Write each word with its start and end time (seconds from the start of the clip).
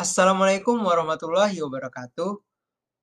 Assalamualaikum 0.00 0.80
warahmatullahi 0.80 1.60
wabarakatuh. 1.60 2.40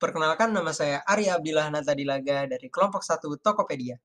Perkenalkan 0.02 0.50
nama 0.50 0.74
saya 0.74 0.98
Arya 1.06 1.38
Abdillah 1.38 1.70
Natadilaga 1.70 2.50
dari 2.50 2.66
kelompok 2.66 3.06
1 3.06 3.38
Tokopedia. 3.38 4.02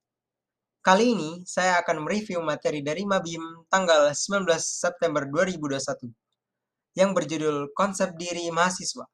Kali 0.77 1.17
ini 1.17 1.41
saya 1.41 1.81
akan 1.81 2.05
mereview 2.05 2.37
materi 2.45 2.85
dari 2.85 3.01
Mabim 3.01 3.65
tanggal 3.65 4.13
19 4.13 4.45
September 4.61 5.25
2021 5.25 6.13
yang 6.93 7.17
berjudul 7.17 7.73
Konsep 7.73 8.13
Diri 8.13 8.53
Mahasiswa 8.53 9.09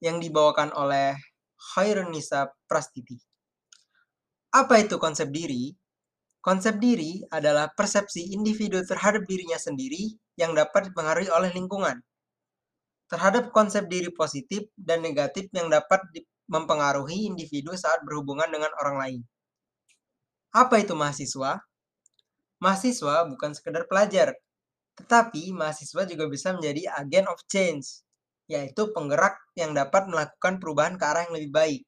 yang 0.00 0.16
dibawakan 0.16 0.72
oleh 0.72 1.12
Khairunisa 1.60 2.48
Prastiti. 2.64 3.20
Apa 4.56 4.80
itu 4.80 4.96
konsep 4.96 5.28
diri? 5.28 5.76
Konsep 6.40 6.80
diri 6.80 7.20
adalah 7.28 7.68
persepsi 7.68 8.32
individu 8.32 8.80
terhadap 8.80 9.28
dirinya 9.28 9.60
sendiri 9.60 10.16
yang 10.40 10.56
dapat 10.56 10.88
dipengaruhi 10.88 11.28
oleh 11.28 11.52
lingkungan 11.52 12.00
terhadap 13.08 13.50
konsep 13.50 13.88
diri 13.88 14.12
positif 14.12 14.68
dan 14.76 15.00
negatif 15.00 15.48
yang 15.56 15.72
dapat 15.72 16.04
mempengaruhi 16.48 17.28
individu 17.28 17.72
saat 17.76 18.04
berhubungan 18.04 18.48
dengan 18.48 18.72
orang 18.80 18.96
lain. 19.00 19.20
Apa 20.52 20.80
itu 20.80 20.96
mahasiswa? 20.96 21.60
Mahasiswa 22.58 23.28
bukan 23.28 23.52
sekedar 23.52 23.84
pelajar, 23.84 24.34
tetapi 24.96 25.52
mahasiswa 25.54 26.02
juga 26.08 26.24
bisa 26.26 26.56
menjadi 26.56 26.90
agen 26.98 27.28
of 27.30 27.38
change, 27.46 28.02
yaitu 28.50 28.90
penggerak 28.90 29.38
yang 29.54 29.76
dapat 29.76 30.08
melakukan 30.08 30.58
perubahan 30.58 30.96
ke 30.98 31.04
arah 31.04 31.22
yang 31.28 31.36
lebih 31.36 31.52
baik. 31.52 31.82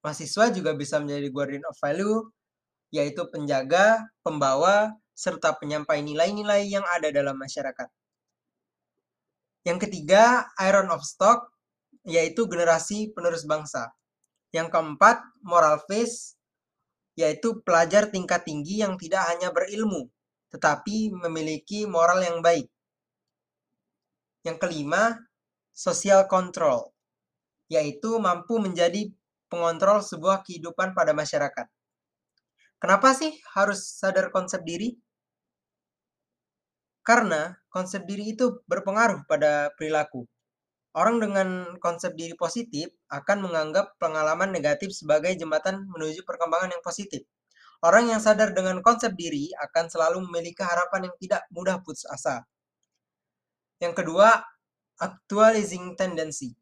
Mahasiswa 0.00 0.48
juga 0.54 0.72
bisa 0.72 0.96
menjadi 1.02 1.28
guardian 1.28 1.66
of 1.68 1.76
value, 1.76 2.24
yaitu 2.94 3.26
penjaga, 3.28 4.06
pembawa, 4.22 4.94
serta 5.12 5.58
penyampai 5.58 6.00
nilai-nilai 6.06 6.70
yang 6.70 6.86
ada 6.86 7.10
dalam 7.10 7.34
masyarakat. 7.36 7.88
Yang 9.64 9.88
ketiga, 9.88 10.52
Iron 10.60 10.92
of 10.92 11.00
Stock, 11.00 11.48
yaitu 12.04 12.44
generasi 12.44 13.16
penerus 13.16 13.48
bangsa. 13.48 13.96
Yang 14.52 14.76
keempat, 14.76 15.24
Moral 15.40 15.80
Face, 15.88 16.36
yaitu 17.16 17.64
pelajar 17.64 18.12
tingkat 18.12 18.44
tinggi 18.44 18.84
yang 18.84 19.00
tidak 19.00 19.24
hanya 19.32 19.48
berilmu, 19.50 20.12
tetapi 20.52 21.16
memiliki 21.16 21.88
moral 21.88 22.20
yang 22.20 22.44
baik. 22.44 22.68
Yang 24.44 24.60
kelima, 24.60 25.16
Social 25.72 26.28
Control, 26.28 26.92
yaitu 27.72 28.20
mampu 28.20 28.60
menjadi 28.60 29.08
pengontrol 29.48 30.04
sebuah 30.04 30.44
kehidupan 30.44 30.92
pada 30.92 31.16
masyarakat. 31.16 31.66
Kenapa 32.76 33.16
sih 33.16 33.32
harus 33.56 33.80
sadar 33.96 34.28
konsep 34.28 34.60
diri? 34.60 34.92
Karena 37.00 37.56
konsep 37.74 38.06
diri 38.06 38.38
itu 38.38 38.62
berpengaruh 38.70 39.26
pada 39.26 39.74
perilaku. 39.74 40.30
Orang 40.94 41.18
dengan 41.18 41.74
konsep 41.82 42.14
diri 42.14 42.38
positif 42.38 42.86
akan 43.10 43.50
menganggap 43.50 43.98
pengalaman 43.98 44.54
negatif 44.54 44.94
sebagai 44.94 45.34
jembatan 45.34 45.90
menuju 45.90 46.22
perkembangan 46.22 46.70
yang 46.70 46.84
positif. 46.86 47.26
Orang 47.82 48.06
yang 48.06 48.22
sadar 48.22 48.54
dengan 48.54 48.78
konsep 48.78 49.10
diri 49.18 49.50
akan 49.58 49.90
selalu 49.90 50.22
memiliki 50.30 50.62
harapan 50.62 51.10
yang 51.10 51.16
tidak 51.18 51.42
mudah 51.50 51.82
putus 51.82 52.06
asa. 52.06 52.46
Yang 53.82 54.06
kedua, 54.06 54.38
actualizing 55.02 55.98
tendency. 55.98 56.54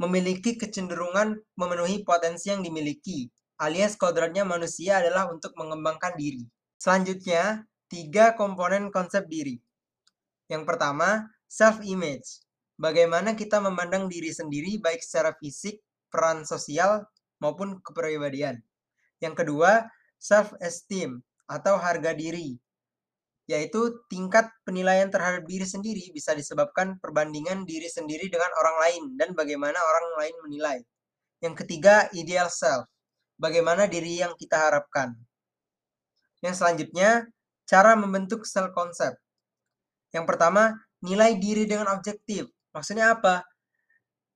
Memiliki 0.00 0.56
kecenderungan 0.56 1.36
memenuhi 1.60 2.00
potensi 2.00 2.48
yang 2.48 2.64
dimiliki, 2.64 3.28
alias 3.60 4.00
kodratnya 4.00 4.48
manusia 4.48 5.04
adalah 5.04 5.28
untuk 5.28 5.52
mengembangkan 5.60 6.16
diri. 6.16 6.48
Selanjutnya, 6.80 7.68
tiga 7.92 8.32
komponen 8.36 8.88
konsep 8.88 9.28
diri. 9.28 9.65
Yang 10.46 10.62
pertama, 10.68 11.26
self-image. 11.50 12.46
Bagaimana 12.76 13.32
kita 13.32 13.58
memandang 13.58 14.06
diri 14.06 14.30
sendiri 14.30 14.76
baik 14.78 15.00
secara 15.00 15.32
fisik, 15.40 15.80
peran 16.12 16.44
sosial, 16.44 17.08
maupun 17.40 17.80
kepribadian. 17.80 18.60
Yang 19.20 19.44
kedua, 19.44 19.88
self-esteem 20.20 21.20
atau 21.48 21.80
harga 21.80 22.12
diri, 22.12 22.56
yaitu 23.46 24.02
tingkat 24.10 24.50
penilaian 24.66 25.06
terhadap 25.06 25.46
diri 25.46 25.64
sendiri 25.64 26.10
bisa 26.10 26.34
disebabkan 26.34 26.98
perbandingan 26.98 27.62
diri 27.62 27.86
sendiri 27.86 28.26
dengan 28.26 28.50
orang 28.58 28.76
lain 28.82 29.02
dan 29.14 29.32
bagaimana 29.32 29.78
orang 29.78 30.06
lain 30.18 30.36
menilai. 30.44 30.78
Yang 31.40 31.64
ketiga, 31.64 32.10
ideal 32.12 32.50
self. 32.50 32.90
Bagaimana 33.36 33.84
diri 33.86 34.18
yang 34.18 34.32
kita 34.34 34.56
harapkan. 34.56 35.12
Yang 36.40 36.64
selanjutnya, 36.64 37.28
cara 37.68 37.92
membentuk 37.94 38.48
self 38.48 38.72
concept. 38.72 39.20
Yang 40.14 40.24
pertama, 40.28 40.74
nilai 41.02 41.38
diri 41.38 41.64
dengan 41.64 41.90
objektif. 41.94 42.46
Maksudnya 42.74 43.16
apa? 43.16 43.42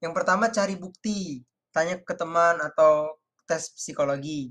Yang 0.01 0.13
pertama, 0.17 0.49
cari 0.49 0.75
bukti. 0.79 1.45
Tanya 1.71 1.99
ke 2.03 2.15
teman 2.17 2.59
atau 2.59 3.21
tes 3.47 3.71
psikologi. 3.75 4.51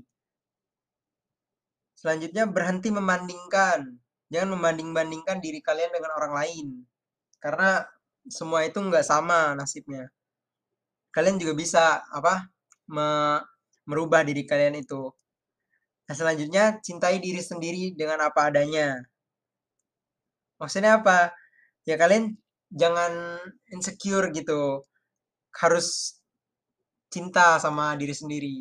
Selanjutnya, 1.96 2.48
berhenti 2.48 2.88
membandingkan. 2.88 4.00
Jangan 4.30 4.50
membanding-bandingkan 4.56 5.42
diri 5.42 5.60
kalian 5.60 5.90
dengan 5.92 6.16
orang 6.16 6.32
lain. 6.32 6.66
Karena 7.42 7.82
semua 8.28 8.64
itu 8.64 8.78
nggak 8.78 9.04
sama 9.04 9.56
nasibnya. 9.58 10.12
Kalian 11.10 11.40
juga 11.42 11.52
bisa 11.58 12.04
apa 12.14 12.46
me 12.86 13.40
merubah 13.88 14.22
diri 14.22 14.46
kalian 14.46 14.78
itu. 14.78 15.10
Nah, 16.06 16.14
selanjutnya, 16.14 16.78
cintai 16.82 17.18
diri 17.18 17.42
sendiri 17.42 17.94
dengan 17.98 18.22
apa 18.22 18.50
adanya. 18.50 18.98
Maksudnya 20.60 21.00
apa? 21.00 21.32
Ya 21.88 21.96
kalian 21.96 22.36
jangan 22.70 23.40
insecure 23.72 24.30
gitu. 24.36 24.84
Harus 25.56 26.20
cinta 27.10 27.58
sama 27.58 27.98
diri 27.98 28.14
sendiri. 28.14 28.56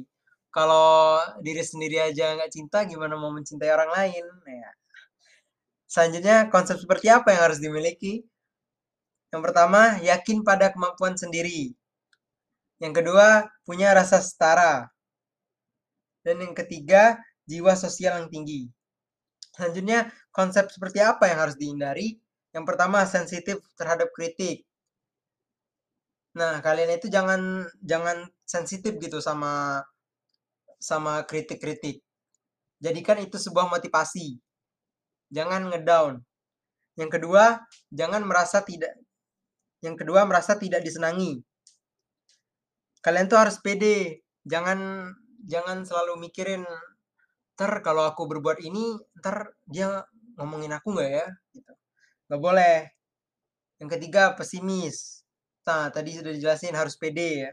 Kalau 0.50 1.22
diri 1.46 1.62
sendiri 1.62 2.02
aja 2.02 2.34
nggak 2.34 2.50
cinta, 2.56 2.82
gimana 2.90 3.14
mau 3.20 3.30
mencintai 3.30 3.70
orang 3.70 3.92
lain? 3.94 4.26
Ya. 4.50 4.70
Selanjutnya, 5.86 6.38
konsep 6.50 6.78
seperti 6.82 7.08
apa 7.14 7.34
yang 7.34 7.42
harus 7.50 7.62
dimiliki? 7.62 8.26
Yang 9.30 9.42
pertama, 9.46 10.02
yakin 10.02 10.42
pada 10.42 10.74
kemampuan 10.74 11.14
sendiri. 11.14 11.78
Yang 12.82 12.94
kedua, 13.04 13.46
punya 13.62 13.94
rasa 13.94 14.18
setara. 14.22 14.90
Dan 16.26 16.42
yang 16.42 16.54
ketiga, 16.58 17.22
jiwa 17.46 17.78
sosial 17.78 18.22
yang 18.26 18.30
tinggi. 18.34 18.70
Selanjutnya, 19.60 20.08
konsep 20.32 20.72
seperti 20.72 21.04
apa 21.04 21.28
yang 21.28 21.44
harus 21.44 21.60
dihindari? 21.60 22.16
Yang 22.56 22.66
pertama, 22.66 23.04
sensitif 23.04 23.60
terhadap 23.76 24.08
kritik. 24.16 24.64
Nah, 26.40 26.64
kalian 26.64 26.96
itu 26.96 27.12
jangan 27.12 27.68
jangan 27.84 28.32
sensitif 28.48 28.96
gitu 29.04 29.20
sama 29.20 29.84
sama 30.80 31.28
kritik-kritik. 31.28 32.00
Jadikan 32.80 33.20
itu 33.20 33.36
sebuah 33.36 33.68
motivasi. 33.68 34.40
Jangan 35.36 35.68
ngedown. 35.68 36.24
Yang 36.96 37.20
kedua, 37.20 37.60
jangan 37.92 38.24
merasa 38.24 38.64
tidak 38.64 38.96
yang 39.80 39.96
kedua 39.96 40.28
merasa 40.28 40.60
tidak 40.60 40.84
disenangi. 40.84 41.40
Kalian 43.00 43.32
tuh 43.32 43.40
harus 43.40 43.58
pede. 43.64 44.24
Jangan 44.44 45.12
jangan 45.48 45.88
selalu 45.88 46.28
mikirin 46.28 46.68
ntar 47.60 47.84
kalau 47.84 48.08
aku 48.08 48.24
berbuat 48.24 48.64
ini 48.64 48.96
ntar 49.20 49.52
dia 49.68 50.08
ngomongin 50.40 50.72
aku 50.72 50.96
nggak 50.96 51.12
ya? 51.12 51.28
Gitu. 51.52 51.72
Nggak 52.32 52.40
boleh. 52.40 52.78
Yang 53.84 53.90
ketiga 54.00 54.32
pesimis. 54.40 55.28
Nah 55.68 55.92
tadi 55.92 56.16
sudah 56.16 56.32
dijelasin 56.32 56.72
harus 56.72 56.96
pede 56.96 57.30
ya. 57.44 57.52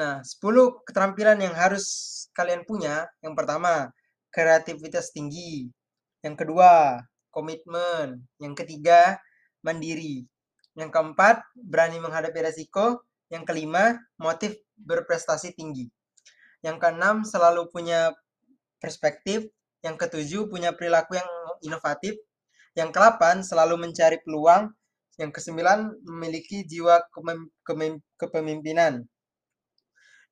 Nah 0.00 0.24
10 0.24 0.88
keterampilan 0.88 1.36
yang 1.36 1.52
harus 1.52 1.84
kalian 2.32 2.64
punya. 2.64 3.04
Yang 3.20 3.44
pertama 3.44 3.92
kreativitas 4.32 5.12
tinggi. 5.12 5.68
Yang 6.24 6.48
kedua 6.48 7.04
komitmen. 7.28 8.24
Yang 8.40 8.64
ketiga 8.64 9.20
mandiri. 9.60 10.24
Yang 10.80 10.96
keempat 10.96 11.44
berani 11.52 12.00
menghadapi 12.00 12.40
resiko. 12.40 13.04
Yang 13.28 13.52
kelima 13.52 14.00
motif 14.16 14.56
berprestasi 14.80 15.52
tinggi. 15.52 15.92
Yang 16.64 16.80
keenam 16.80 17.20
selalu 17.28 17.68
punya 17.68 18.16
perspektif. 18.84 19.48
Yang 19.80 19.96
ketujuh, 20.04 20.52
punya 20.52 20.76
perilaku 20.76 21.16
yang 21.16 21.28
inovatif. 21.64 22.20
Yang 22.76 22.92
kelapan, 22.92 23.40
selalu 23.40 23.80
mencari 23.80 24.20
peluang. 24.20 24.68
Yang 25.16 25.40
kesembilan, 25.40 26.04
memiliki 26.04 26.68
jiwa 26.68 27.00
kepemimpinan. 28.20 29.08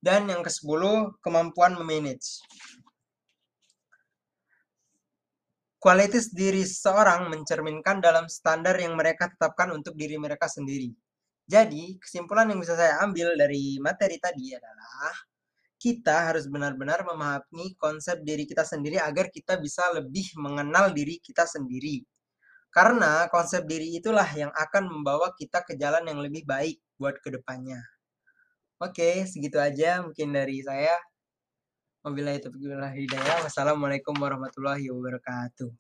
Dan 0.03 0.29
yang 0.29 0.45
kesepuluh, 0.45 1.17
kemampuan 1.25 1.81
memanage. 1.81 2.45
Kualitas 5.83 6.31
diri 6.31 6.63
seseorang 6.63 7.27
mencerminkan 7.27 7.99
dalam 7.99 8.31
standar 8.31 8.79
yang 8.79 8.95
mereka 8.95 9.27
tetapkan 9.33 9.75
untuk 9.75 9.99
diri 9.99 10.15
mereka 10.15 10.47
sendiri. 10.47 10.95
Jadi, 11.43 11.99
kesimpulan 11.99 12.47
yang 12.51 12.63
bisa 12.63 12.79
saya 12.79 13.03
ambil 13.03 13.35
dari 13.35 13.83
materi 13.83 14.15
tadi 14.23 14.55
adalah 14.55 15.11
kita 15.83 16.31
harus 16.31 16.47
benar-benar 16.47 17.03
memahami 17.03 17.75
konsep 17.75 18.23
diri 18.23 18.47
kita 18.47 18.63
sendiri 18.63 19.03
agar 19.03 19.27
kita 19.35 19.59
bisa 19.59 19.83
lebih 19.91 20.31
mengenal 20.39 20.95
diri 20.95 21.19
kita 21.19 21.43
sendiri. 21.43 22.07
Karena 22.71 23.27
konsep 23.35 23.67
diri 23.67 23.99
itulah 23.99 24.31
yang 24.31 24.55
akan 24.55 24.87
membawa 24.87 25.35
kita 25.35 25.67
ke 25.67 25.75
jalan 25.75 26.07
yang 26.07 26.23
lebih 26.23 26.47
baik 26.47 26.79
buat 27.03 27.19
ke 27.19 27.35
depannya. 27.35 27.83
Oke, 28.79 29.27
segitu 29.27 29.59
aja 29.59 30.07
mungkin 30.07 30.31
dari 30.31 30.63
saya. 30.63 30.95
Wabillahi 32.07 32.39
taufiq 32.47 32.63
hidayah. 32.63 33.43
Wassalamualaikum 33.43 34.15
warahmatullahi 34.15 34.87
wabarakatuh. 34.87 35.75